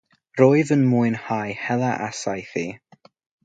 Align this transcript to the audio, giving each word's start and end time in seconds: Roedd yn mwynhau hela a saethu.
Roedd 0.39 0.71
yn 0.75 0.85
mwynhau 0.93 1.53
hela 1.67 1.93
a 2.09 2.11
saethu. 2.23 2.65